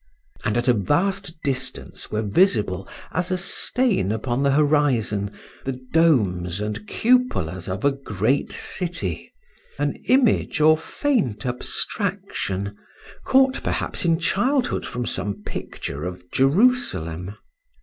And 0.43 0.57
at 0.57 0.67
a 0.67 0.73
vast 0.73 1.39
distance 1.43 2.09
were 2.11 2.23
visible, 2.23 2.87
as 3.11 3.29
a 3.29 3.37
stain 3.37 4.11
upon 4.11 4.41
the 4.41 4.49
horizon, 4.49 5.29
the 5.63 5.73
domes 5.93 6.59
and 6.59 6.87
cupolas 6.87 7.69
of 7.69 7.85
a 7.85 7.91
great 7.91 8.51
city—an 8.51 9.93
image 10.07 10.59
or 10.59 10.75
faint 10.75 11.45
abstraction, 11.45 12.75
caught 13.25 13.61
perhaps 13.61 14.03
in 14.03 14.17
childhood 14.17 14.87
from 14.87 15.05
some 15.05 15.43
picture 15.43 16.03
of 16.03 16.31
Jerusalem. 16.31 17.35